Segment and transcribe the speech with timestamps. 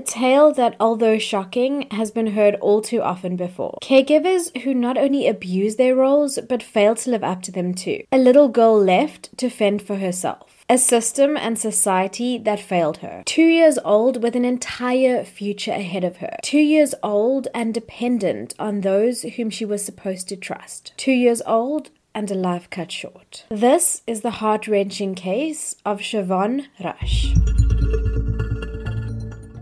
[0.00, 3.76] A tale that, although shocking, has been heard all too often before.
[3.82, 8.04] Caregivers who not only abuse their roles, but fail to live up to them too.
[8.10, 10.64] A little girl left to fend for herself.
[10.70, 13.22] A system and society that failed her.
[13.26, 16.38] Two years old with an entire future ahead of her.
[16.42, 20.94] Two years old and dependent on those whom she was supposed to trust.
[20.96, 23.44] Two years old and a life cut short.
[23.50, 27.34] This is the heart wrenching case of Chevonne Rusch.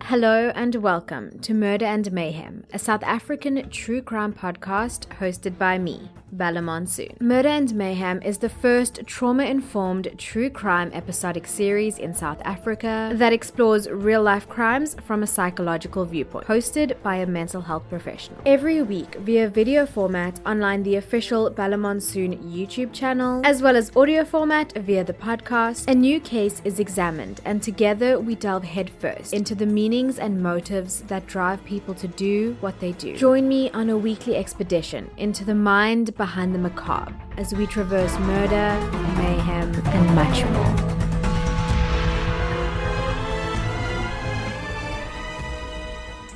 [0.09, 5.77] Hello and welcome to Murder and Mayhem, a South African true crime podcast hosted by
[5.77, 7.17] me, Bella Monsoon.
[7.21, 13.13] Murder and Mayhem is the first trauma informed true crime episodic series in South Africa
[13.15, 18.41] that explores real life crimes from a psychological viewpoint, hosted by a mental health professional.
[18.45, 23.95] Every week, via video format online the official Bella Monsoon YouTube channel, as well as
[23.97, 29.33] audio format via the podcast, a new case is examined, and together we delve headfirst
[29.33, 33.17] into the meanings and motives that drive people to do what they do.
[33.17, 38.19] Join me on a weekly expedition into the mind behind the macabre as we traverse
[38.19, 38.79] murder,
[39.17, 40.98] mayhem, and much more.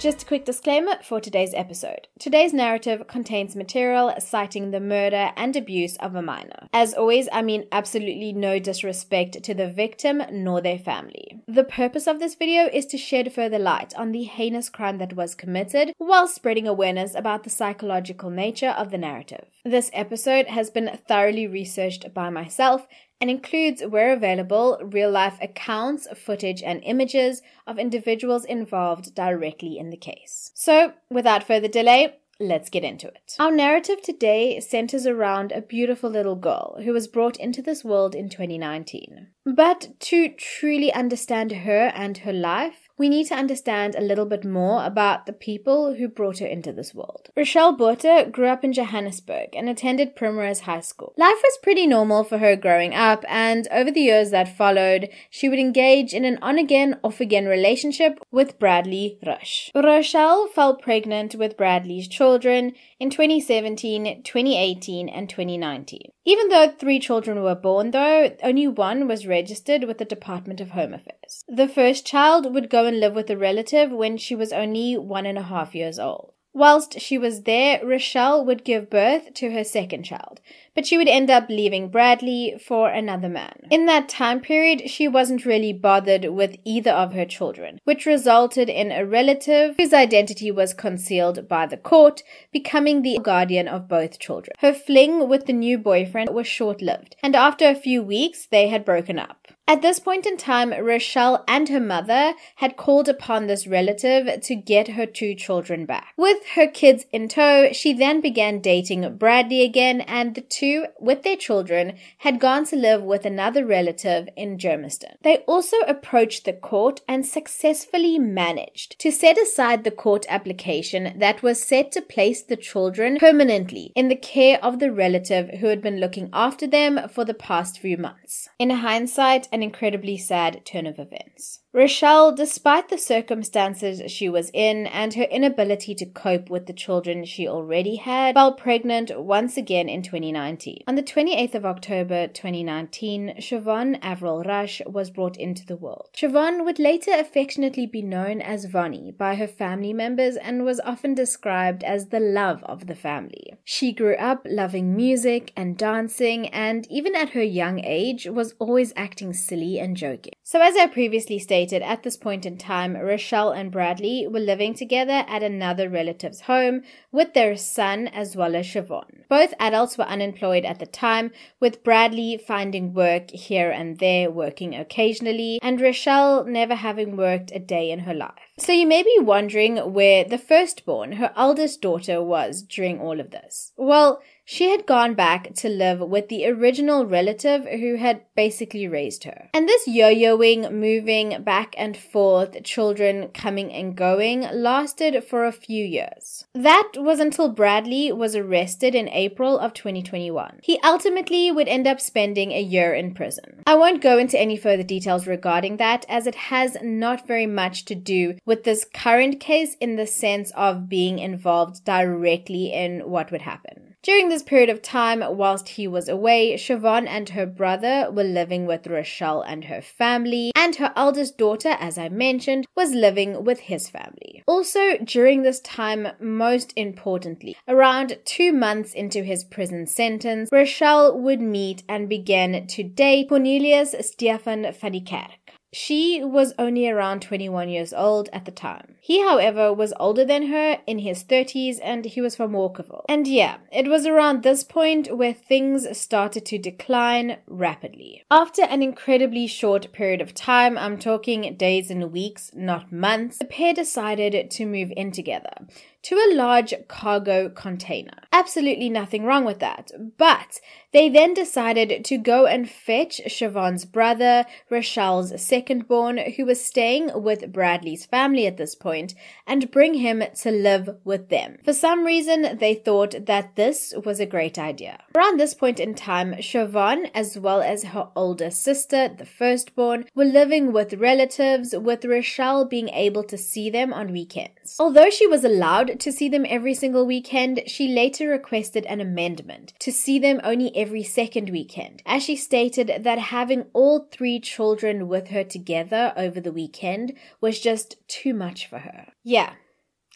[0.02, 2.08] Just a quick disclaimer for today's episode.
[2.18, 6.66] Today's narrative contains material citing the murder and abuse of a minor.
[6.72, 11.40] As always, I mean absolutely no disrespect to the victim nor their family.
[11.46, 15.14] The purpose of this video is to shed further light on the heinous crime that
[15.14, 19.46] was committed while spreading awareness about the psychological nature of the narrative.
[19.64, 22.88] This episode has been thoroughly researched by myself
[23.22, 29.90] and includes, where available, real life accounts, footage, and images of individuals involved directly in
[29.90, 30.50] the case.
[30.54, 33.36] So, without further delay, Let's get into it.
[33.38, 38.16] Our narrative today centers around a beautiful little girl who was brought into this world
[38.16, 39.28] in 2019.
[39.44, 44.44] But to truly understand her and her life, we need to understand a little bit
[44.44, 47.30] more about the people who brought her into this world.
[47.36, 51.14] Rochelle Botha grew up in Johannesburg and attended Primrose High School.
[51.16, 55.48] Life was pretty normal for her growing up, and over the years that followed, she
[55.48, 59.70] would engage in an on again, off again relationship with Bradley Rusch.
[59.74, 66.12] Rochelle fell pregnant with Bradley's children in 2017, 2018, and 2019.
[66.24, 70.70] Even though three children were born, though, only one was registered with the Department of
[70.70, 71.21] Home Affairs.
[71.48, 75.26] The first child would go and live with a relative when she was only one
[75.26, 76.32] and a half years old.
[76.54, 80.42] Whilst she was there, Rochelle would give birth to her second child,
[80.74, 83.66] but she would end up leaving Bradley for another man.
[83.70, 88.68] In that time period, she wasn't really bothered with either of her children, which resulted
[88.68, 92.22] in a relative whose identity was concealed by the court
[92.52, 94.54] becoming the guardian of both children.
[94.58, 98.68] Her fling with the new boyfriend was short lived, and after a few weeks, they
[98.68, 99.41] had broken up.
[99.68, 104.54] At this point in time, Rochelle and her mother had called upon this relative to
[104.56, 106.08] get her two children back.
[106.16, 111.22] With her kids in tow, she then began dating Bradley again, and the two, with
[111.22, 115.14] their children, had gone to live with another relative in Germiston.
[115.22, 121.42] They also approached the court and successfully managed to set aside the court application that
[121.42, 125.80] was set to place the children permanently in the care of the relative who had
[125.80, 128.48] been looking after them for the past few months.
[128.58, 131.61] In hindsight, an incredibly sad turn of events.
[131.74, 137.24] Rochelle, despite the circumstances she was in and her inability to cope with the children
[137.24, 140.82] she already had, fell pregnant once again in 2019.
[140.86, 146.10] On the 28th of October 2019, Chevonne Avril Rusch was brought into the world.
[146.14, 151.14] Chevonne would later affectionately be known as Vonnie by her family members and was often
[151.14, 153.54] described as the love of the family.
[153.64, 158.92] She grew up loving music and dancing and even at her young age was always
[158.94, 160.34] acting silly and joking.
[160.44, 164.74] So as I previously stated, at this point in time, Rochelle and Bradley were living
[164.74, 166.82] together at another relative's home
[167.12, 169.24] with their son as well as Chevonne.
[169.28, 171.30] Both adults were unemployed at the time,
[171.60, 177.60] with Bradley finding work here and there, working occasionally, and Rochelle never having worked a
[177.60, 178.32] day in her life.
[178.58, 183.30] So you may be wondering where the firstborn, her eldest daughter, was during all of
[183.30, 183.72] this.
[183.76, 189.24] Well, she had gone back to live with the original relative who had basically raised
[189.24, 189.48] her.
[189.54, 195.52] And this yo yoing, moving back and forth, children coming and going, lasted for a
[195.52, 196.44] few years.
[196.54, 200.60] That was until Bradley was arrested in April of 2021.
[200.62, 203.62] He ultimately would end up spending a year in prison.
[203.66, 207.84] I won't go into any further details regarding that, as it has not very much
[207.86, 213.30] to do with this current case in the sense of being involved directly in what
[213.30, 213.91] would happen.
[214.02, 218.66] During this period of time, whilst he was away, Chevonne and her brother were living
[218.66, 223.60] with Rochelle and her family, and her eldest daughter, as I mentioned, was living with
[223.60, 224.42] his family.
[224.48, 231.40] Also, during this time, most importantly, around two months into his prison sentence, Rochelle would
[231.40, 235.41] meet and begin to date Cornelius Stefan Kerk.
[235.72, 238.96] She was only around 21 years old at the time.
[239.00, 243.06] He, however, was older than her in his 30s and he was from Walkerville.
[243.08, 248.22] And yeah, it was around this point where things started to decline rapidly.
[248.30, 253.46] After an incredibly short period of time, I'm talking days and weeks, not months, the
[253.46, 255.54] pair decided to move in together
[256.02, 258.18] to a large cargo container.
[258.32, 259.90] Absolutely nothing wrong with that.
[260.18, 260.60] But
[260.92, 267.10] they then decided to go and fetch Chevonne's brother, Rochelle's second born, who was staying
[267.14, 269.14] with Bradley's family at this point,
[269.46, 271.58] and bring him to live with them.
[271.64, 274.98] For some reason, they thought that this was a great idea.
[275.16, 280.24] Around this point in time, Chevonne, as well as her older sister, the firstborn, were
[280.24, 284.76] living with relatives, with Rochelle being able to see them on weekends.
[284.78, 289.72] Although she was allowed to see them every single weekend, she later requested an amendment
[289.80, 295.08] to see them only every second weekend, as she stated that having all three children
[295.08, 299.08] with her together over the weekend was just too much for her.
[299.22, 299.54] Yeah,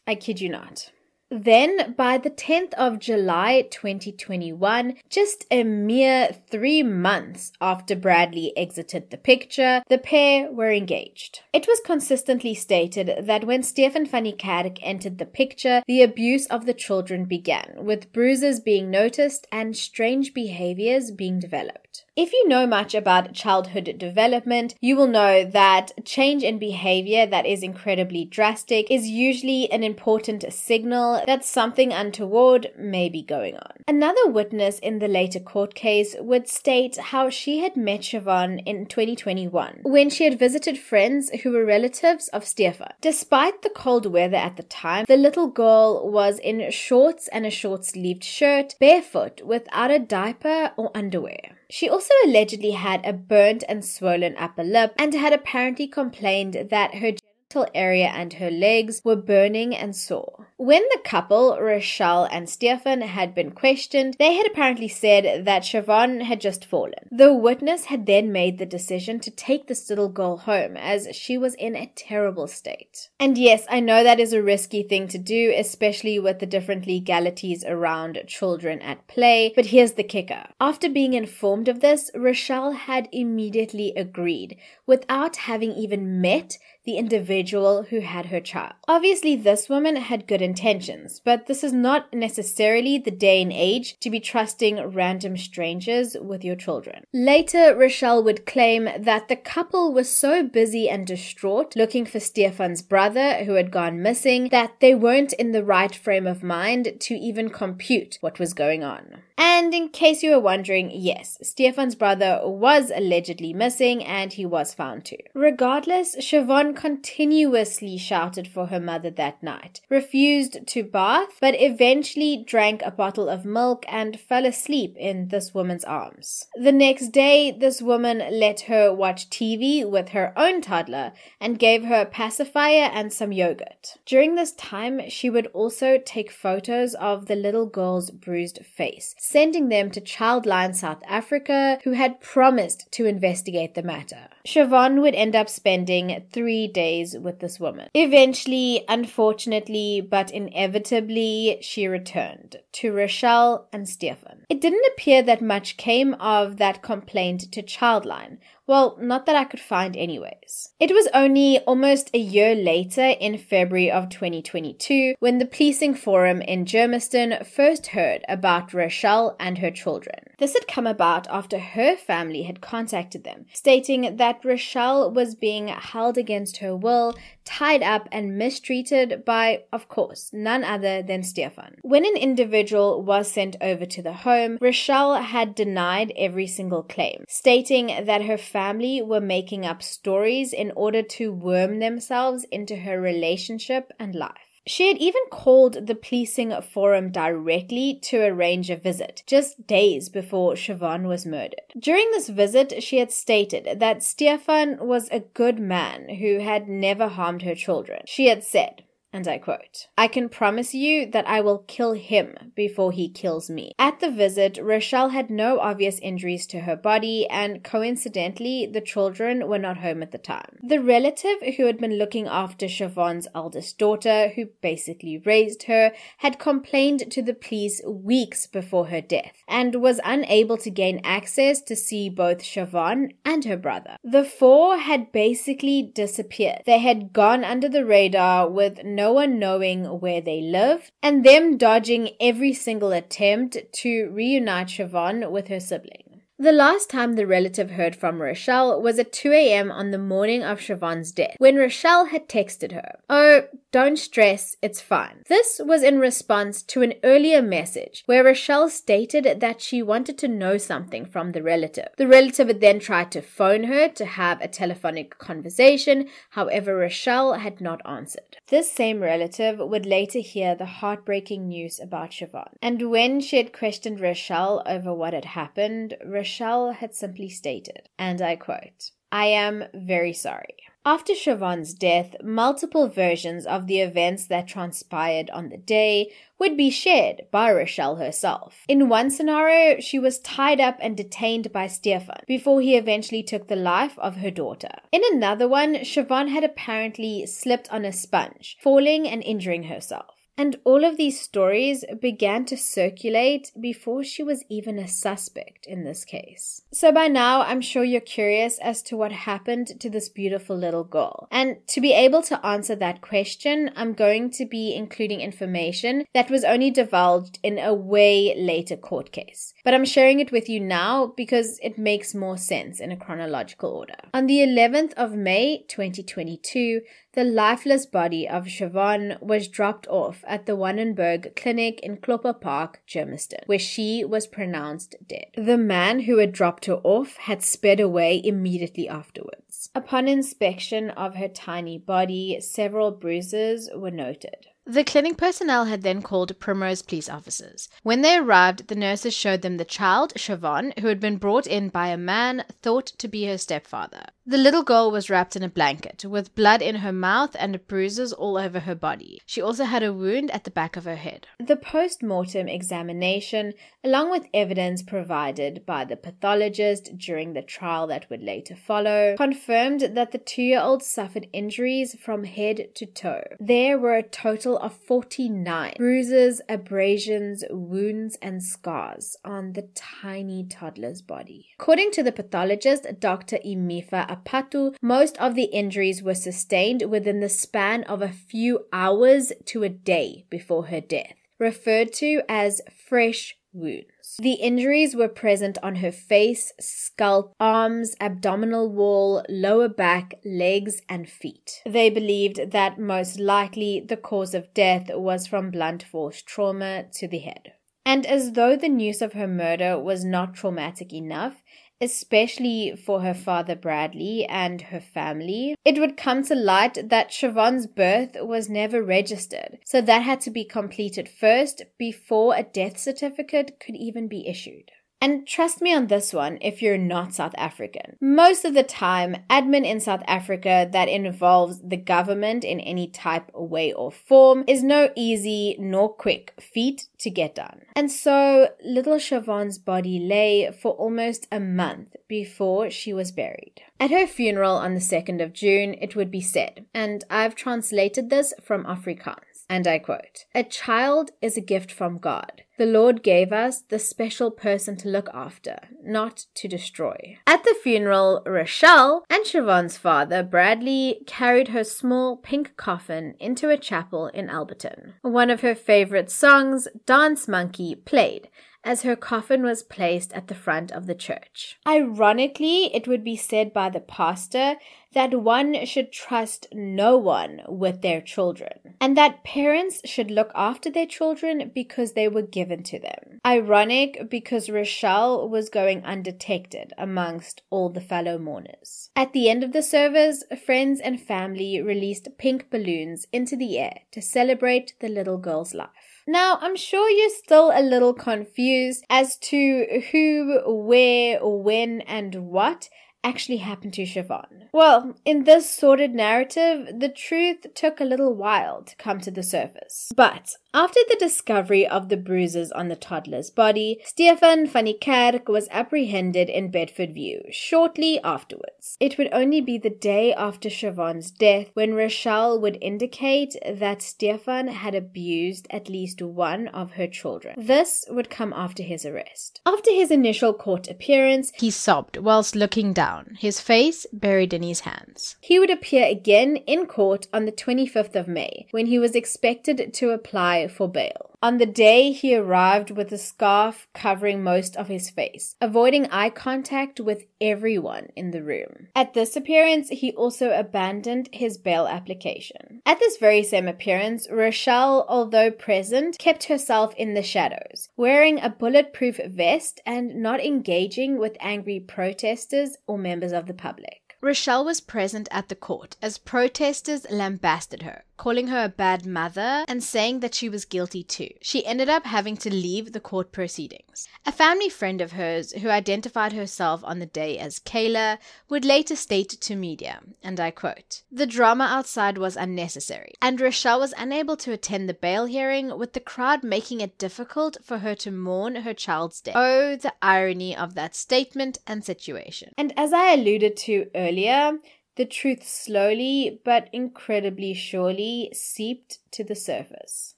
[0.06, 0.90] I kid you not.
[1.28, 9.11] Then, by the 10th of July 2021, just a mere three months after Bradley exited
[9.11, 11.40] the picture, the pair were engaged.
[11.52, 16.64] It was consistently stated that when Stefan van Kerk entered the picture, the abuse of
[16.64, 21.86] the children began, with bruises being noticed and strange behaviors being developed.
[22.16, 27.46] If you know much about childhood development, you will know that change in behavior that
[27.46, 33.72] is incredibly drastic is usually an important signal that something untoward may be going on.
[33.88, 38.87] Another witness in the later court case would state how she had met Chevonne in
[38.87, 42.92] 2021 when she had visited friends who were relatives of Stefan.
[43.00, 47.50] Despite the cold weather at the time, the little girl was in shorts and a
[47.50, 51.56] short sleeved shirt, barefoot, without a diaper or underwear.
[51.68, 56.96] She also allegedly had a burnt and swollen upper lip and had apparently complained that
[56.96, 57.12] her
[57.48, 60.48] genital area and her legs were burning and sore.
[60.56, 66.22] When the couple, Rochelle and Stefan, had been questioned, they had apparently said that Chevonne
[66.22, 67.08] had just fallen.
[67.10, 71.38] The witness had then made the decision to take this little girl home as she
[71.38, 73.10] was in a terrible state.
[73.20, 76.87] And yes, I know that is a risky thing to do, especially with the different
[76.87, 80.46] legalities around children at play, but here's the kicker.
[80.60, 84.56] After being informed of this, Rochelle had immediately agreed
[84.87, 88.73] without having even met the individual who had her child.
[88.88, 93.99] Obviously, this woman had good intentions, but this is not necessarily the day and age
[94.00, 97.05] to be trusting random strangers with your children.
[97.12, 102.83] Later, Rochelle would claim that the couple was so busy and distraught looking for Stefan's
[102.83, 107.15] brother who had gone missing that they weren't in the right frame of mind to
[107.15, 109.23] even compute what was going on.
[109.38, 114.73] And in case you were wondering, yes, Stefan's brother was allegedly missing and he was
[114.73, 115.19] found too.
[115.35, 122.82] Regardless, Chevonne continuously shouted for her mother that night, refused to bath, but eventually drank
[122.82, 126.46] a bottle of milk and fell asleep in this woman's arms.
[126.55, 131.84] The next day, this woman let her watch TV with her own toddler and gave
[131.84, 133.96] her a pacifier and some yogurt.
[134.06, 139.68] During this time, she would also take photos of the little girl's bruised face sending
[139.68, 144.28] them to Childline South Africa, who had promised to investigate the matter.
[144.47, 147.88] Chevonne would end up spending three days with this woman.
[147.95, 154.47] Eventually, unfortunately, but inevitably, she returned to Rochelle and Stefan.
[154.49, 159.45] It didn't appear that much came of that complaint to Childline, well, not that I
[159.45, 160.71] could find, anyways.
[160.81, 166.43] It was only almost a year later, in February of 2022, when the policing forum
[166.43, 170.19] in Germiston first heard about Rochelle and her children.
[170.38, 175.69] This had come about after her family had contacted them, stating that Rochelle was being
[175.69, 177.14] held against her will,
[177.45, 181.76] tied up, and mistreated by, of course, none other than Stefan.
[181.83, 187.25] When an individual was sent over to the home, Rochelle had denied every single claim,
[187.28, 193.00] stating that her family were making up stories in order to worm themselves into her
[193.00, 194.46] relationship and life.
[194.66, 200.56] She had even called the policing forum directly to arrange a visit, just days before
[200.56, 201.61] Chevonne was murdered.
[201.78, 207.06] During this visit, she had stated that Stefan was a good man who had never
[207.06, 208.02] harmed her children.
[208.06, 208.82] She had said,
[209.12, 213.48] and I quote, I can promise you that I will kill him before he kills
[213.48, 213.72] me.
[213.78, 219.48] At the visit, Rochelle had no obvious injuries to her body, and coincidentally, the children
[219.48, 220.58] were not home at the time.
[220.62, 226.38] The relative who had been looking after Chevonne's eldest daughter, who basically raised her, had
[226.38, 231.76] complained to the police weeks before her death and was unable to gain access to
[231.76, 233.96] see both Chevonne and her brother.
[234.04, 236.62] The four had basically disappeared.
[236.66, 241.57] They had gone under the radar with no one knowing where they lived, and them
[241.57, 246.23] dodging every single attempt to reunite Chevonne with her sibling.
[246.38, 249.71] The last time the relative heard from Rochelle was at 2 a.m.
[249.71, 253.45] on the morning of Chevonne's death, when Rochelle had texted her, Oh,
[253.76, 255.23] don't stress, it's fine.
[255.28, 260.28] This was in response to an earlier message where Rochelle stated that she wanted to
[260.28, 261.88] know something from the relative.
[261.99, 267.35] The relative had then tried to phone her to have a telephonic conversation, however, Rochelle
[267.35, 268.38] had not answered.
[268.49, 273.52] This same relative would later hear the heartbreaking news about Chevonne, and when she had
[273.52, 279.64] questioned Rochelle over what had happened, Rochelle had simply stated, and I quote, I am
[279.75, 280.56] very sorry.
[280.87, 286.71] After Chevonne's death, multiple versions of the events that transpired on the day would be
[286.71, 288.62] shared by Rochelle herself.
[288.69, 293.49] In one scenario, she was tied up and detained by Stefan before he eventually took
[293.49, 294.71] the life of her daughter.
[294.93, 300.15] In another one, Chevonne had apparently slipped on a sponge, falling and injuring herself.
[300.38, 305.85] And all of these stories began to circulate before she was even a suspect in
[305.85, 306.62] this case.
[306.73, 310.85] So by now, I'm sure you're curious as to what happened to this beautiful little
[310.85, 311.26] girl.
[311.31, 316.31] And to be able to answer that question, I'm going to be including information that
[316.31, 319.55] was only divulged in a way later court case.
[319.64, 323.71] But I'm sharing it with you now because it makes more sense in a chronological
[323.71, 323.97] order.
[324.12, 326.83] On the 11th of May 2022,
[327.16, 332.82] the lifeless body of Chevonne was dropped off at the Wannenberg Clinic in Klopper Park,
[332.87, 335.28] Germiston, where she was pronounced dead.
[335.35, 339.70] The man who had dropped her off had sped away immediately afterwards.
[339.75, 344.46] Upon inspection of her tiny body, several bruises were noted.
[344.66, 347.70] The clinic personnel had then called Primrose police officers.
[347.82, 351.70] When they arrived, the nurses showed them the child, Chevonne, who had been brought in
[351.70, 354.06] by a man thought to be her stepfather.
[354.28, 358.12] The little girl was wrapped in a blanket, with blood in her mouth and bruises
[358.12, 359.21] all over her body.
[359.25, 361.28] She also had a wound at the back of her head.
[361.38, 363.54] The post mortem examination,
[363.85, 369.83] along with evidence provided by the pathologist during the trial that would later follow, confirmed
[369.92, 373.23] that the two year old suffered injuries from head to toe.
[373.38, 381.00] There were a total of 49 bruises, abrasions, wounds, and scars on the tiny toddler's
[381.00, 381.50] body.
[381.61, 383.38] According to the pathologist, Dr.
[383.47, 389.32] Imifa Apatu, most of the injuries were sustained within the span of a few hours
[389.46, 394.16] to a day before her death, referred to as fresh wounds.
[394.18, 401.08] The injuries were present on her face, scalp, arms, abdominal wall, lower back, legs, and
[401.08, 401.62] feet.
[401.66, 407.08] They believed that most likely the cause of death was from blunt force trauma to
[407.08, 407.52] the head.
[407.85, 411.40] And as though the news of her murder was not traumatic enough,
[411.80, 417.66] especially for her father Bradley and her family, it would come to light that Chevonne's
[417.66, 423.61] birth was never registered, so that had to be completed first before a death certificate
[423.61, 424.71] could even be issued.
[425.00, 427.97] And trust me on this one if you're not South African.
[428.00, 433.31] Most of the time, admin in South Africa that involves the government in any type,
[433.35, 437.62] way, or form is no easy nor quick feat to get done.
[437.75, 443.62] And so, little Chevonne's body lay for almost a month before she was buried.
[443.79, 448.09] At her funeral on the 2nd of June, it would be said, and I've translated
[448.09, 452.43] this from Afrikaans and I quote, A child is a gift from God.
[452.59, 457.19] The Lord gave us the special person to look after, not to destroy.
[457.26, 463.59] At the funeral, Rochelle and Chevonne's father, Bradley, carried her small pink coffin into a
[463.59, 464.95] chapel in Alberton.
[465.03, 468.29] One of her favorite songs, Dance Monkey, played,
[468.67, 471.57] as her coffin was placed at the front of the church.
[471.69, 474.57] Ironically, it would be said by the pastor
[474.97, 480.71] that one should trust no one with their children, and that parents should look after
[480.71, 483.21] their children because they were given to them.
[483.26, 488.88] Ironic because Rochelle was going undetected amongst all the fellow mourners.
[488.97, 493.81] At the end of the service, friends and family released pink balloons into the air
[493.93, 495.69] to celebrate the little girl's life.
[496.09, 502.71] Now, I'm sure you're still a little confused as to who, where, when, and what
[503.06, 504.48] actually happened to Chevonne?
[504.52, 509.22] Well, in this sordid narrative, the truth took a little while to come to the
[509.22, 509.92] surface.
[509.94, 515.48] But after the discovery of the bruises on the toddler's body, Stefan van Kerk was
[515.50, 518.78] apprehended in Bedfordview shortly afterwards.
[518.80, 524.48] It would only be the day after Chevonne's death when Rochelle would indicate that Stefan
[524.48, 527.34] had abused at least one of her children.
[527.36, 529.42] This would come after his arrest.
[529.44, 534.61] After his initial court appearance, he sobbed whilst looking down, his face buried in his
[534.61, 535.17] hands.
[535.21, 539.73] He would appear again in court on the 25th of May when he was expected
[539.75, 541.15] to apply for bail.
[541.23, 546.11] On the day, he arrived with a scarf covering most of his face, avoiding eye
[546.11, 548.68] contact with everyone in the room.
[548.75, 552.61] At this appearance, he also abandoned his bail application.
[552.66, 558.30] At this very same appearance, Rochelle, although present, kept herself in the shadows, wearing a
[558.30, 563.80] bulletproof vest and not engaging with angry protesters or members of the public.
[564.02, 569.45] Rochelle was present at the court as protesters lambasted her, calling her a bad mother
[569.49, 571.11] and saying that she was guilty too.
[571.21, 573.88] She ended up having to leave the court proceedings.
[574.05, 577.99] A family friend of hers, who identified herself on the day as Kayla,
[578.29, 583.61] would later state to media, and I quote, The drama outside was unnecessary, and Rochelle
[583.61, 587.75] was unable to attend the bail hearing, with the crowd making it difficult for her
[587.76, 589.17] to mourn her child's death.
[589.17, 592.33] Oh, the irony of that statement and situation.
[592.38, 594.38] And as I alluded to earlier,
[594.76, 599.95] the truth slowly but incredibly surely seeped to the surface.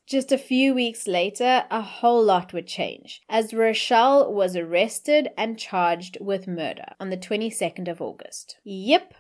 [0.07, 5.59] Just a few weeks later, a whole lot would change, as Rochelle was arrested and
[5.59, 8.57] charged with murder on the 22nd of August.
[8.65, 9.15] Yep,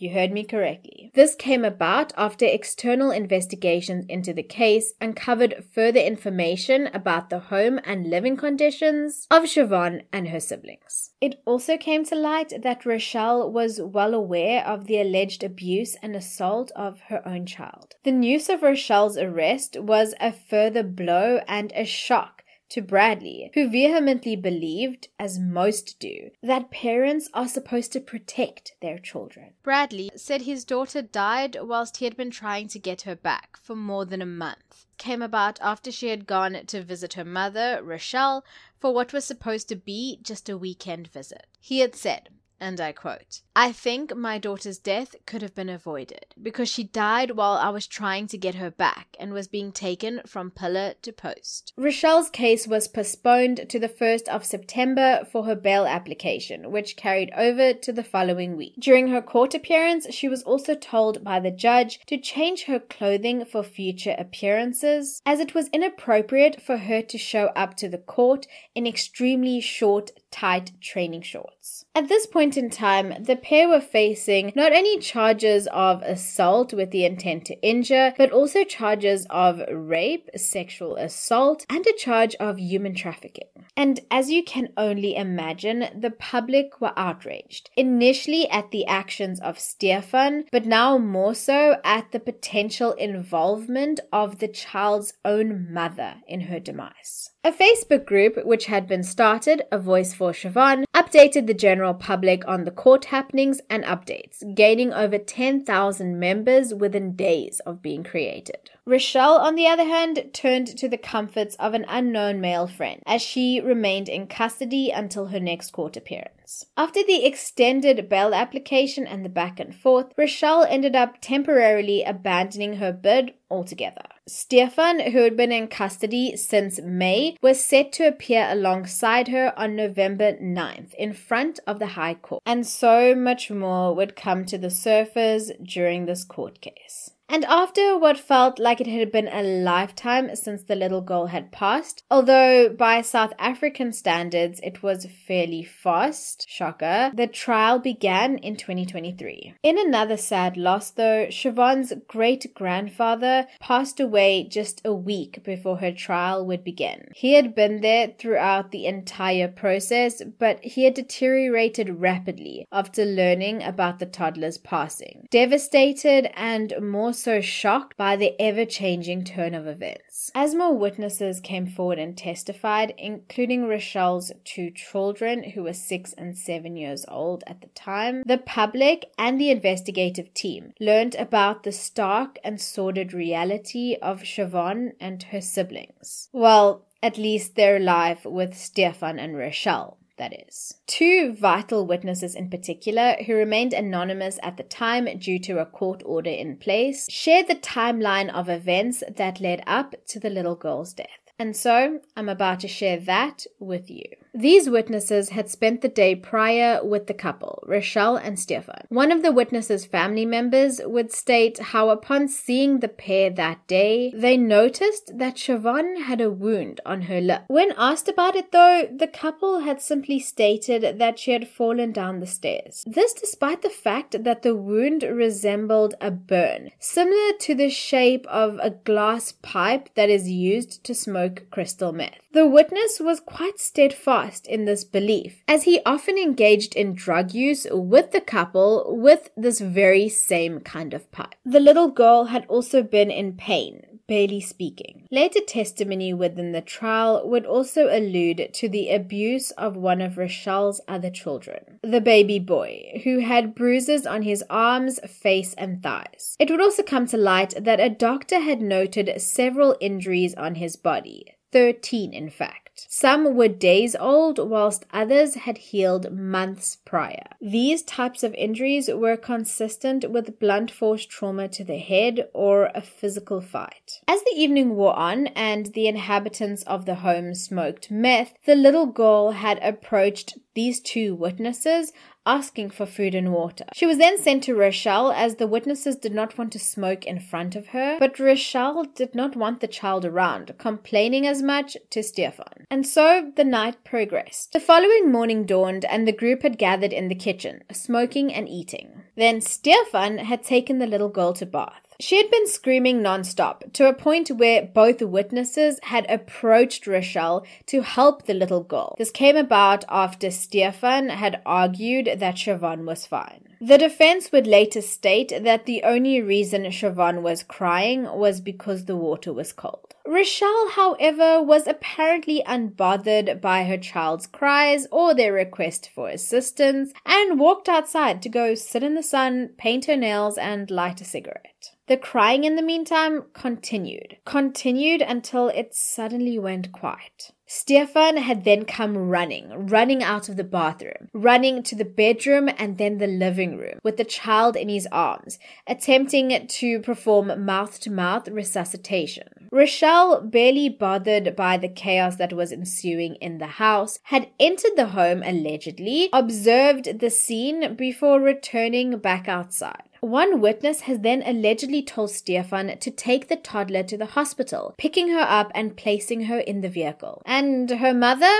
[0.00, 1.10] you heard me correctly.
[1.14, 7.80] This came about after external investigations into the case uncovered further information about the home
[7.84, 11.10] and living conditions of Chevonne and her siblings.
[11.20, 16.14] It also came to light that Rochelle was well aware of the alleged abuse and
[16.14, 17.94] assault of her own child.
[18.04, 22.37] The news of Rochelle's arrest was a further blow and a shock
[22.70, 28.98] to Bradley, who vehemently believed, as most do, that parents are supposed to protect their
[28.98, 29.54] children.
[29.62, 33.74] Bradley said his daughter died whilst he had been trying to get her back for
[33.74, 34.86] more than a month.
[34.96, 38.44] Came about after she had gone to visit her mother, Rochelle,
[38.78, 41.46] for what was supposed to be just a weekend visit.
[41.60, 46.26] He had said, and I quote, I think my daughter's death could have been avoided
[46.40, 50.20] because she died while I was trying to get her back and was being taken
[50.24, 51.72] from pillar to post.
[51.76, 57.32] Rochelle's case was postponed to the 1st of September for her bail application, which carried
[57.36, 58.74] over to the following week.
[58.78, 63.44] During her court appearance, she was also told by the judge to change her clothing
[63.44, 68.46] for future appearances, as it was inappropriate for her to show up to the court
[68.76, 71.84] in extremely short, tight training shorts.
[71.96, 76.90] At this point in time, the pair were facing not only charges of assault with
[76.90, 82.58] the intent to injure, but also charges of rape, sexual assault, and a charge of
[82.58, 83.48] human trafficking.
[83.74, 87.70] And as you can only imagine, the public were outraged.
[87.76, 94.40] Initially at the actions of Stefan, but now more so at the potential involvement of
[94.40, 97.30] the child's own mother in her demise.
[97.44, 102.42] A Facebook group, which had been started, A Voice for Chevonne, updated the general public
[102.48, 108.70] on the court happenings and updates, gaining over 10,000 members within days of being created.
[108.84, 113.22] Rochelle, on the other hand, turned to the comforts of an unknown male friend as
[113.22, 116.32] she remained in custody until her next court appearance.
[116.76, 122.76] After the extended bail application and the back and forth, Rochelle ended up temporarily abandoning
[122.76, 124.06] her bid altogether.
[124.26, 129.76] Stefan, who had been in custody since May, was set to appear alongside her on
[129.76, 132.42] November 9th in front of the High Court.
[132.46, 137.10] And so much more would come to the surface during this court case.
[137.30, 141.52] And after what felt like it had been a lifetime since the little girl had
[141.52, 148.56] passed, although by South African standards it was fairly fast, shocker, the trial began in
[148.56, 149.56] 2023.
[149.62, 155.92] In another sad loss though, Chevonne's great grandfather passed away just a week before her
[155.92, 157.08] trial would begin.
[157.14, 163.62] He had been there throughout the entire process, but he had deteriorated rapidly after learning
[163.62, 165.26] about the toddler's passing.
[165.30, 170.30] Devastated and more also shocked by the ever changing turn of events.
[170.36, 176.38] As more witnesses came forward and testified, including Rochelle's two children, who were six and
[176.38, 181.72] seven years old at the time, the public and the investigative team learned about the
[181.72, 186.28] stark and sordid reality of Chevonne and her siblings.
[186.32, 190.74] Well, at least their life with Stefan and Rochelle that is.
[190.86, 196.02] Two vital witnesses in particular, who remained anonymous at the time due to a court
[196.04, 200.92] order in place, shared the timeline of events that led up to the little girl's
[200.92, 201.27] death.
[201.38, 204.04] And so I'm about to share that with you.
[204.34, 208.84] These witnesses had spent the day prior with the couple, Rochelle and Stefan.
[208.88, 214.12] One of the witnesses' family members would state how, upon seeing the pair that day,
[214.14, 217.44] they noticed that Chevonne had a wound on her lip.
[217.48, 222.20] When asked about it, though, the couple had simply stated that she had fallen down
[222.20, 222.84] the stairs.
[222.86, 228.60] This despite the fact that the wound resembled a burn, similar to the shape of
[228.62, 232.18] a glass pipe that is used to smoke crystal meth.
[232.32, 237.66] The witness was quite steadfast in this belief, as he often engaged in drug use
[237.70, 241.34] with the couple with this very same kind of pipe.
[241.44, 245.06] The little girl had also been in pain, barely speaking.
[245.10, 250.80] Later testimony within the trial would also allude to the abuse of one of Rochelle's
[250.88, 256.34] other children, the baby boy, who had bruises on his arms, face, and thighs.
[256.40, 260.76] It would also come to light that a doctor had noted several injuries on his
[260.76, 262.67] body, 13 in fact.
[262.88, 267.24] Some were days old, whilst others had healed months prior.
[267.40, 272.80] These types of injuries were consistent with blunt force trauma to the head or a
[272.80, 274.00] physical fight.
[274.06, 278.86] As the evening wore on and the inhabitants of the home smoked meth, the little
[278.86, 281.92] girl had approached these two witnesses
[282.28, 283.64] asking for food and water.
[283.72, 287.18] She was then sent to Rochelle as the witnesses did not want to smoke in
[287.18, 292.02] front of her, but Rochelle did not want the child around, complaining as much to
[292.02, 292.66] Stefan.
[292.70, 294.52] And so the night progressed.
[294.52, 299.02] The following morning dawned and the group had gathered in the kitchen, smoking and eating.
[299.16, 301.87] Then Stefan had taken the little girl to bath.
[302.00, 307.80] She had been screaming nonstop to a point where both witnesses had approached Rochelle to
[307.80, 308.94] help the little girl.
[308.98, 313.48] This came about after Stefan had argued that Chevonne was fine.
[313.60, 318.96] The defense would later state that the only reason Chevonne was crying was because the
[318.96, 319.94] water was cold.
[320.06, 327.40] Rochelle, however, was apparently unbothered by her child's cries or their request for assistance and
[327.40, 331.72] walked outside to go sit in the sun, paint her nails, and light a cigarette.
[331.88, 337.32] The crying in the meantime continued, continued until it suddenly went quiet.
[337.50, 342.76] Stefan had then come running, running out of the bathroom, running to the bedroom and
[342.76, 347.90] then the living room with the child in his arms, attempting to perform mouth to
[347.90, 349.28] mouth resuscitation.
[349.50, 354.88] Rochelle, barely bothered by the chaos that was ensuing in the house, had entered the
[354.88, 359.84] home allegedly, observed the scene before returning back outside.
[360.00, 365.08] One witness has then allegedly told Stefan to take the toddler to the hospital, picking
[365.10, 367.22] her up and placing her in the vehicle.
[367.26, 368.32] And her mother?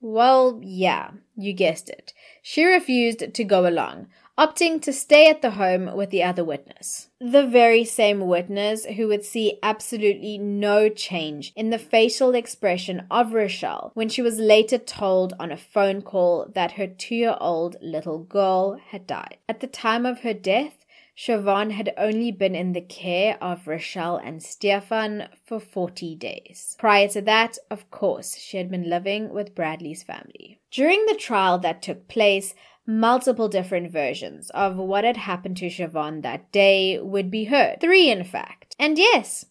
[0.00, 2.12] Well, yeah, you guessed it.
[2.42, 7.08] She refused to go along, opting to stay at the home with the other witness.
[7.20, 13.34] The very same witness who would see absolutely no change in the facial expression of
[13.34, 17.76] Rochelle when she was later told on a phone call that her two year old
[17.82, 19.36] little girl had died.
[19.48, 20.82] At the time of her death,
[21.14, 26.74] Chevonne had only been in the care of Rochelle and Stefan for 40 days.
[26.78, 30.58] Prior to that, of course, she had been living with Bradley's family.
[30.70, 32.54] During the trial that took place,
[32.86, 37.80] multiple different versions of what had happened to Chevonne that day would be heard.
[37.80, 38.74] Three, in fact.
[38.78, 39.46] And yes,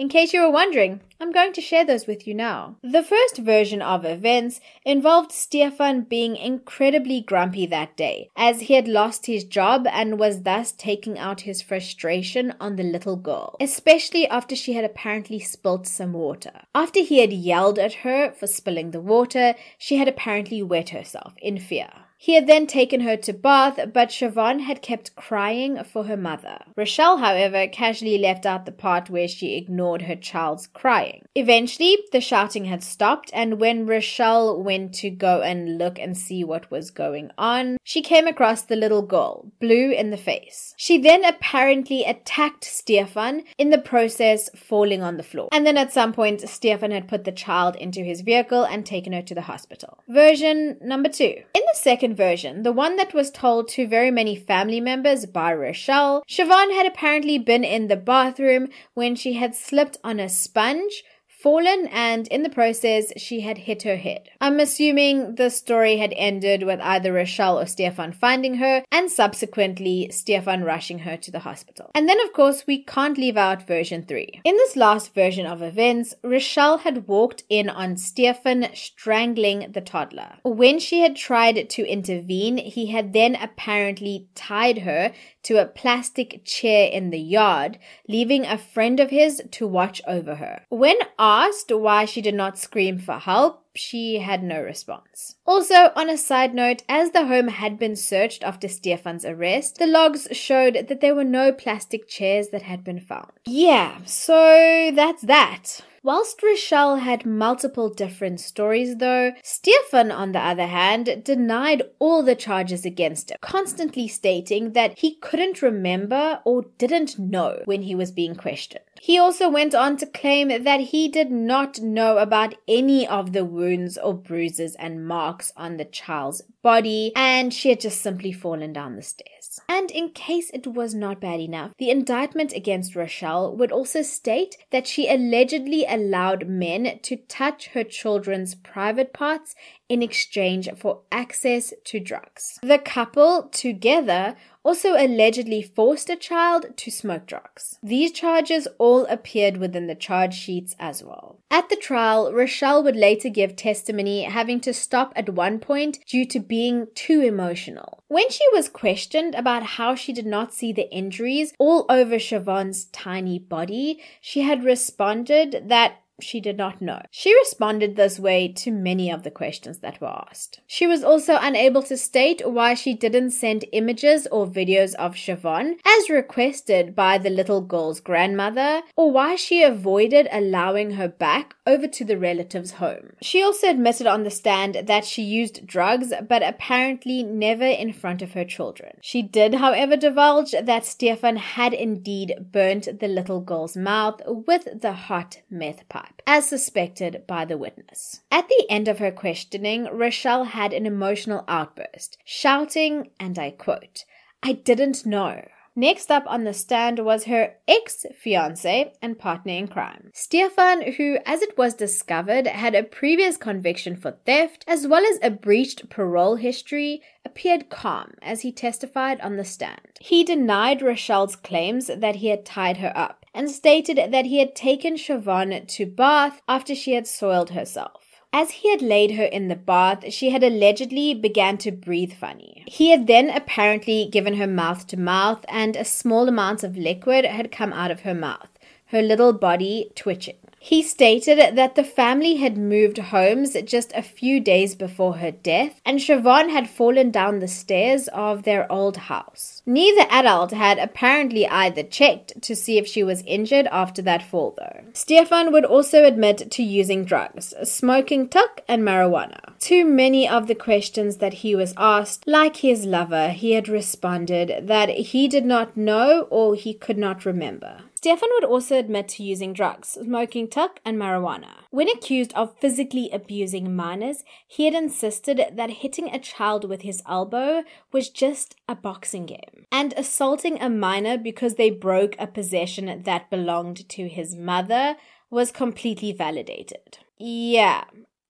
[0.00, 2.78] in case you were wondering, I'm going to share those with you now.
[2.82, 8.88] The first version of events involved Stefan being incredibly grumpy that day, as he had
[8.88, 14.26] lost his job and was thus taking out his frustration on the little girl, especially
[14.26, 16.62] after she had apparently spilt some water.
[16.74, 21.34] After he had yelled at her for spilling the water, she had apparently wet herself
[21.42, 21.90] in fear.
[22.22, 26.58] He had then taken her to bath, but Chevonne had kept crying for her mother.
[26.76, 31.24] Rochelle, however, casually left out the part where she ignored her child's crying.
[31.34, 36.44] Eventually, the shouting had stopped, and when Rochelle went to go and look and see
[36.44, 40.74] what was going on, she came across the little girl, blue in the face.
[40.76, 45.48] She then apparently attacked Stefan, in the process falling on the floor.
[45.52, 49.14] And then at some point, Stefan had put the child into his vehicle and taken
[49.14, 49.96] her to the hospital.
[50.06, 51.42] Version number two.
[51.54, 55.26] In the second second version, the one that was told to very many family members
[55.26, 60.28] by Rochelle, Chevonne had apparently been in the bathroom when she had slipped on a
[60.28, 61.04] sponge,
[61.42, 64.28] fallen and in the process she had hit her head.
[64.40, 70.10] I'm assuming the story had ended with either Rochelle or Stefan finding her and subsequently
[70.10, 71.90] Stefan rushing her to the hospital.
[71.94, 74.42] And then of course we can't leave out version 3.
[74.44, 80.36] In this last version of events, Rochelle had walked in on Stefan strangling the toddler.
[80.44, 85.12] When she had tried to intervene, he had then apparently tied her
[85.44, 90.34] to a plastic chair in the yard, leaving a friend of his to watch over
[90.34, 90.62] her.
[90.68, 90.96] When
[91.30, 95.36] asked why she did not scream for help, she had no response.
[95.46, 99.86] Also, on a side note, as the home had been searched after Stefan's arrest, the
[99.86, 103.30] logs showed that there were no plastic chairs that had been found.
[103.46, 105.82] Yeah, so that's that.
[106.02, 112.34] Whilst Rochelle had multiple different stories, though, Stefan, on the other hand, denied all the
[112.34, 118.12] charges against him, constantly stating that he couldn't remember or didn't know when he was
[118.12, 118.84] being questioned.
[119.02, 123.44] He also went on to claim that he did not know about any of the
[123.44, 128.72] wounds or bruises and marks on the child's body, and she had just simply fallen
[128.72, 129.39] down the stairs.
[129.68, 134.56] And in case it was not bad enough, the indictment against Rochelle would also state
[134.70, 139.54] that she allegedly allowed men to touch her children's private parts
[139.90, 142.58] in exchange for access to drugs.
[142.62, 147.78] The couple together also allegedly forced a child to smoke drugs.
[147.82, 151.40] These charges all appeared within the charge sheets as well.
[151.50, 156.26] At the trial, Rochelle would later give testimony having to stop at one point due
[156.26, 158.04] to being too emotional.
[158.06, 162.84] When she was questioned about how she did not see the injuries all over Chevonne's
[162.86, 167.02] tiny body, she had responded that she did not know.
[167.10, 170.60] She responded this way to many of the questions that were asked.
[170.66, 175.76] She was also unable to state why she didn't send images or videos of Chevonne
[175.86, 181.86] as requested by the little girl's grandmother, or why she avoided allowing her back over
[181.86, 183.12] to the relative's home.
[183.22, 188.22] She also admitted on the stand that she used drugs, but apparently never in front
[188.22, 188.98] of her children.
[189.02, 194.92] She did, however, divulge that Stefan had indeed burnt the little girl's mouth with the
[194.92, 198.20] hot meth pipe as suspected by the witness.
[198.30, 204.04] At the end of her questioning, Rochelle had an emotional outburst, shouting, and I quote,
[204.42, 205.42] I didn't know.
[205.76, 211.18] Next up on the stand was her ex fiance and partner in crime, Stefan, who,
[211.24, 215.88] as it was discovered, had a previous conviction for theft as well as a breached
[215.88, 219.98] parole history, appeared calm as he testified on the stand.
[220.00, 224.56] He denied Rochelle's claims that he had tied her up and stated that he had
[224.56, 227.99] taken Chevonne to Bath after she had soiled herself.
[228.32, 232.62] As he had laid her in the bath, she had allegedly began to breathe funny.
[232.66, 237.24] He had then apparently given her mouth to mouth, and a small amount of liquid
[237.24, 238.48] had come out of her mouth,
[238.86, 240.36] her little body twitching.
[240.62, 245.80] He stated that the family had moved homes just a few days before her death,
[245.86, 249.62] and Chevonne had fallen down the stairs of their old house.
[249.64, 254.54] Neither adult had apparently either checked to see if she was injured after that fall,
[254.58, 254.84] though.
[254.92, 259.58] Stefan would also admit to using drugs, smoking tik and marijuana.
[259.60, 264.68] To many of the questions that he was asked, like his lover, he had responded
[264.68, 267.84] that he did not know or he could not remember.
[268.02, 271.64] Stefan would also admit to using drugs, smoking tik, and marijuana.
[271.68, 277.02] When accused of physically abusing minors, he had insisted that hitting a child with his
[277.06, 283.02] elbow was just a boxing game, and assaulting a minor because they broke a possession
[283.02, 284.96] that belonged to his mother
[285.28, 287.00] was completely validated.
[287.18, 287.84] Yeah,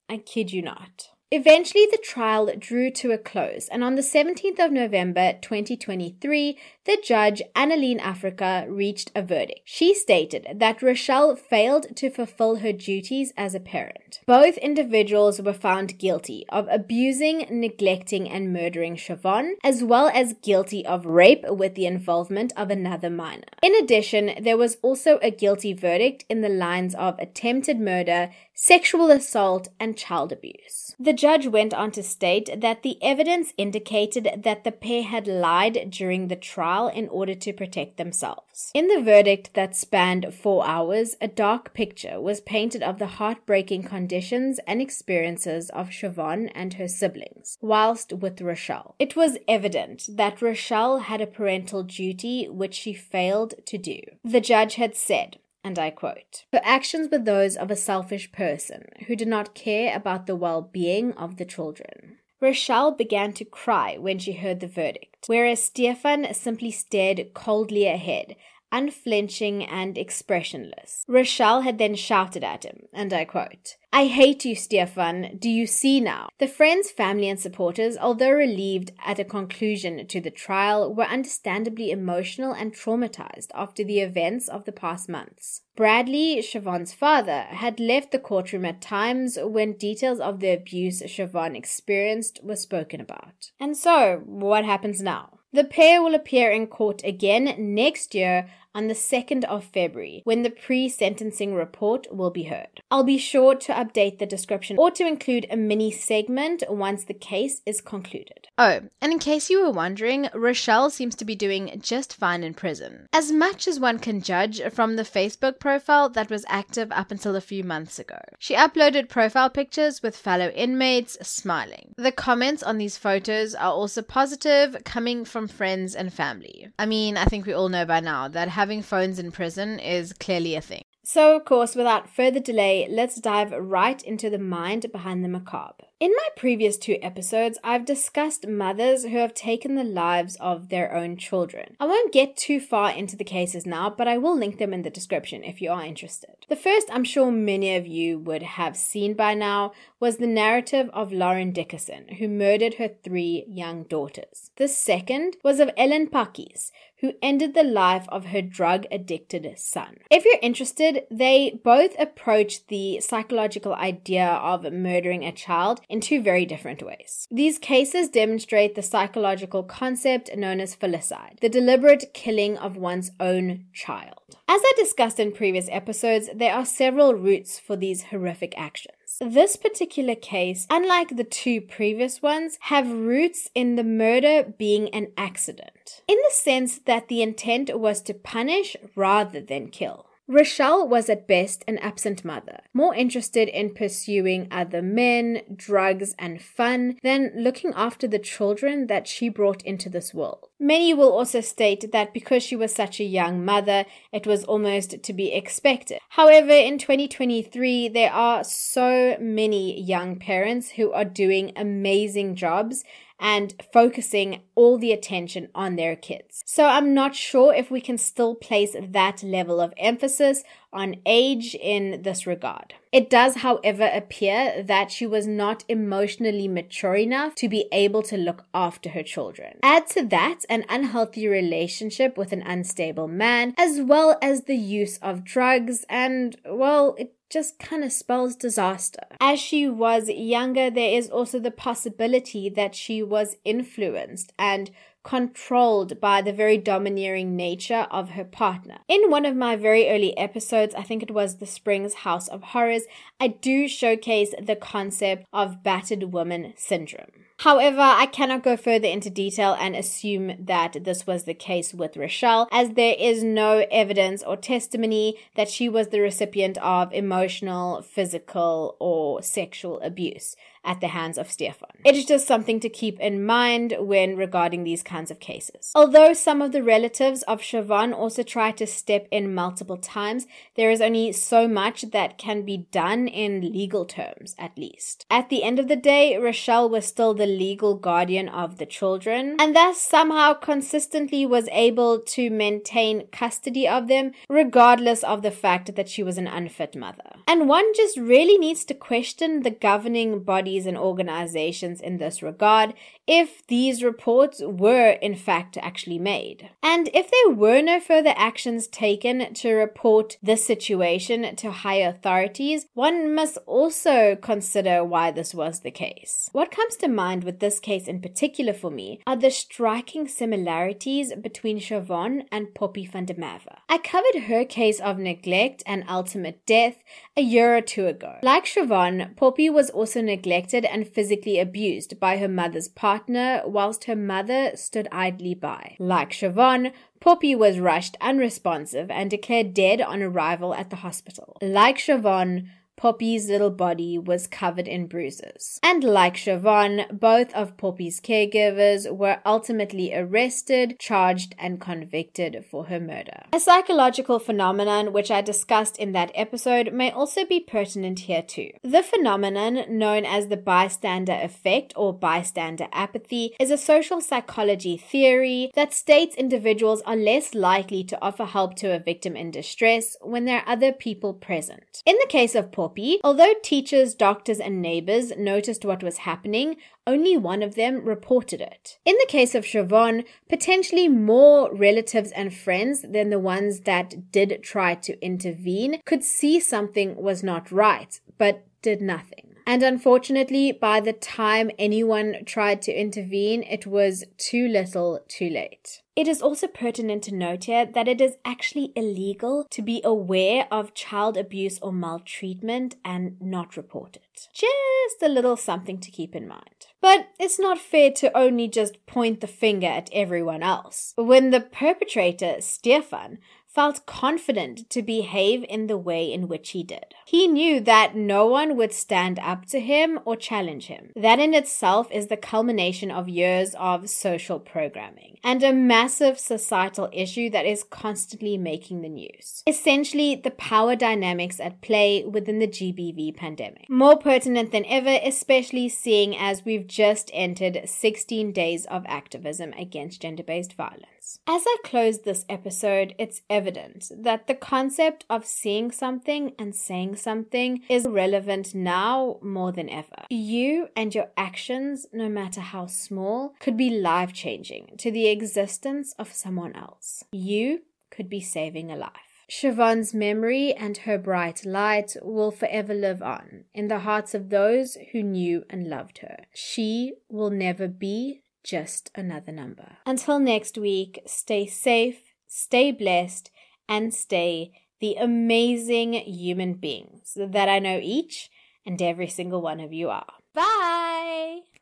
[0.09, 1.11] I kid you not.
[1.33, 6.99] Eventually, the trial drew to a close, and on the 17th of November 2023, the
[7.05, 9.61] judge, Annalene Africa, reached a verdict.
[9.65, 14.21] She stated that Rochelle failed to fulfill her duties as a parent.
[14.27, 20.85] Both individuals were found guilty of abusing, neglecting, and murdering Chevonne, as well as guilty
[20.87, 23.45] of rape with the involvement of another minor.
[23.63, 29.11] In addition, there was also a guilty verdict in the lines of attempted murder, sexual
[29.11, 30.95] assault, and child abuse.
[30.99, 35.91] The judge went on to state that the evidence indicated that the pair had lied
[35.91, 38.71] during the trial in order to protect themselves.
[38.75, 43.85] In the verdict that spanned four hours, a dark picture was painted of the heartbreaking
[43.85, 48.95] conditions and experiences of Chevonne and her siblings, whilst with Rochelle.
[48.99, 54.01] It was evident that Rochelle had a parental duty which she failed to do.
[54.25, 58.87] The judge had said, and I quote Her actions were those of a selfish person
[59.07, 62.19] who did not care about the well being of the children.
[62.41, 68.37] Rochelle began to cry when she heard the verdict, whereas Stefan simply stared coldly ahead,
[68.73, 71.05] unflinching and expressionless.
[71.09, 75.37] Rochelle had then shouted at him, and I quote, I hate you, Stefan.
[75.39, 76.29] Do you see now?
[76.39, 81.91] The friends, family, and supporters, although relieved at a conclusion to the trial, were understandably
[81.91, 85.63] emotional and traumatized after the events of the past months.
[85.75, 91.57] Bradley, Chevonne's father, had left the courtroom at times when details of the abuse Chevonne
[91.57, 93.51] experienced were spoken about.
[93.59, 95.40] And so, what happens now?
[95.53, 100.43] The pair will appear in court again next year on the 2nd of February when
[100.43, 102.81] the pre sentencing report will be heard.
[102.91, 107.15] I'll be sure to update the description or to include a mini segment once the
[107.15, 108.49] case is concluded.
[108.59, 112.55] Oh, and in case you were wondering, Rochelle seems to be doing just fine in
[112.55, 113.09] prison.
[113.13, 117.37] As much as one can judge from the Facebook profile that was active up until
[117.37, 118.19] a few months ago.
[118.39, 121.95] She uploaded profile pictures with fellow inmates smiling.
[121.97, 126.69] The comments on these photos are also positive, coming from friends and family.
[126.79, 130.13] I mean, I think we all know by now that having phones in prison is
[130.13, 130.83] clearly a thing.
[131.03, 135.87] So, of course, without further delay, let's dive right into the mind behind the macabre.
[136.01, 140.95] In my previous two episodes, I've discussed mothers who have taken the lives of their
[140.95, 141.77] own children.
[141.79, 144.81] I won't get too far into the cases now, but I will link them in
[144.81, 146.47] the description if you are interested.
[146.49, 150.89] The first, I'm sure many of you would have seen by now, was the narrative
[150.95, 154.53] of Lauren Dickason, who murdered her three young daughters.
[154.57, 159.99] The second was of Ellen Pakkies, who ended the life of her drug addicted son.
[160.11, 166.23] If you're interested, they both approach the psychological idea of murdering a child in two
[166.23, 167.27] very different ways.
[167.31, 173.67] These cases demonstrate the psychological concept known as filicide, the deliberate killing of one's own
[173.73, 174.37] child.
[174.49, 178.95] As I discussed in previous episodes, there are several routes for these horrific actions.
[179.21, 185.09] This particular case, unlike the two previous ones, have roots in the murder being an
[185.19, 190.07] accident, in the sense that the intent was to punish rather than kill.
[190.33, 196.41] Rochelle was at best an absent mother, more interested in pursuing other men, drugs, and
[196.41, 200.47] fun than looking after the children that she brought into this world.
[200.61, 205.03] Many will also state that because she was such a young mother, it was almost
[205.03, 205.99] to be expected.
[206.11, 212.85] However, in 2023, there are so many young parents who are doing amazing jobs
[213.21, 216.43] and focusing all the attention on their kids.
[216.47, 221.55] So I'm not sure if we can still place that level of emphasis on age
[221.55, 222.75] in this regard.
[222.93, 228.17] It does, however, appear that she was not emotionally mature enough to be able to
[228.17, 229.59] look after her children.
[229.63, 234.99] Add to that an unhealthy relationship with an unstable man, as well as the use
[234.99, 239.07] of drugs, and, well, it just kind of spells disaster.
[239.21, 244.71] As she was younger, there is also the possibility that she was influenced and
[245.03, 248.79] controlled by the very domineering nature of her partner.
[248.89, 252.43] In one of my very early episodes, I think it was The Springs House of
[252.43, 252.83] Horrors,
[253.19, 257.07] I do showcase the concept of battered woman syndrome.
[257.41, 261.97] However, I cannot go further into detail and assume that this was the case with
[261.97, 267.81] Rochelle, as there is no evidence or testimony that she was the recipient of emotional,
[267.81, 271.71] physical, or sexual abuse at the hands of Stefan.
[271.85, 275.73] It is just something to keep in mind when regarding these kinds of cases.
[275.75, 280.71] Although some of the relatives of Chevonne also try to step in multiple times, there
[280.71, 285.07] is only so much that can be done in legal terms, at least.
[285.11, 289.37] At the end of the day, Rochelle was still the legal guardian of the children,
[289.39, 295.75] and thus somehow consistently was able to maintain custody of them, regardless of the fact
[295.75, 297.17] that she was an unfit mother.
[297.27, 302.23] And one just really needs to question the governing body bodies and organizations in this
[302.23, 302.75] regard
[303.07, 306.49] if these reports were in fact actually made.
[306.63, 312.67] And if there were no further actions taken to report this situation to higher authorities,
[312.75, 316.31] one must also consider why this was the case.
[316.33, 321.13] What comes to mind with this case in particular for me are the striking similarities
[321.15, 323.57] between Chevonne and Poppie van der Merwe.
[323.69, 326.77] I covered her case of neglect and ultimate death
[327.17, 328.17] a year or two ago.
[328.23, 333.85] Like Chevonne, Poppie was also neglected neglected and physically abused by her mother's partner whilst
[333.85, 335.77] her mother stood idly by.
[335.79, 341.37] Like Chevonne, Poppie was rushed unresponsive and declared dead on arrival at the hospital.
[341.43, 342.49] Like Chevonne,
[342.81, 345.61] Poppie's little body was covered in bruises.
[345.63, 352.81] And like Chevonne, both of Poppie's caregivers were ultimately arrested, charged, and convicted for her
[352.81, 353.25] murder.
[353.35, 358.53] A psychological phenomenon which I discussed in that episode may also be pertinent here too.
[358.63, 365.51] The phenomenon known as the bystander effect or bystander apathy is a social psychology theory
[365.55, 370.25] that states individuals are less likely to offer help to a victim in distress when
[370.25, 371.83] there are other people present.
[371.85, 372.70] In the case of Poppie,
[373.05, 376.57] although teachers, doctors, and neighbors noticed what was happening,
[376.87, 378.79] only one of them reported it.
[378.85, 384.43] In the case of Chevonne, potentially more relatives and friends than the ones that did
[384.43, 389.30] try to intervene could see something was not right, but did nothing.
[389.47, 395.83] And unfortunately, by the time anyone tried to intervene, it was too little, too late.
[395.97, 400.47] It is also pertinent to note here that it is actually illegal to be aware
[400.51, 404.29] of child abuse or maltreatment and not report it.
[404.33, 406.69] Just a little something to keep in mind.
[406.81, 410.95] But it's not fair to only just point the finger at everyone else.
[410.97, 413.19] When the perpetrator, Stefan,
[413.53, 416.95] felt confident to behave in the way in which he did.
[417.05, 420.91] He knew that no one would stand up to him or challenge him.
[420.95, 426.89] That in itself is the culmination of years of social programming and a massive societal
[426.93, 429.43] issue that is constantly making the news.
[429.47, 433.69] Essentially, the power dynamics at play within the GBV pandemic.
[433.69, 440.03] More pertinent than ever, especially seeing as we've just entered 16 days of activism against
[440.03, 441.00] gender based violence.
[441.27, 446.97] As I close this episode, it's evident that the concept of seeing something and saying
[446.97, 450.05] something is relevant now more than ever.
[450.09, 455.95] You and your actions, no matter how small, could be life changing to the existence
[455.99, 457.05] of someone else.
[457.13, 459.11] You could be saving a life.
[459.29, 464.77] Chevonne's memory and her bright light will forever live on in the hearts of those
[464.91, 466.25] who knew and loved her.
[466.35, 469.79] She will never be just another number.
[469.87, 473.31] Until next week, stay safe, stay blessed,
[473.69, 478.31] and stay the amazing human beings that I know each
[478.65, 480.15] and every single one of you are.
[480.35, 481.41] Bye!